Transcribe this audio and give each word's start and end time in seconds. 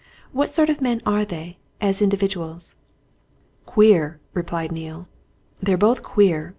What 0.31 0.55
sort 0.55 0.69
of 0.71 0.81
men 0.81 0.99
are 1.05 1.23
they 1.25 1.59
as 1.79 2.01
individuals?" 2.01 2.73
"Queer!" 3.67 4.19
replied 4.33 4.71
Neale. 4.71 5.07
"They're 5.61 5.77
both 5.77 6.01
queer. 6.01 6.49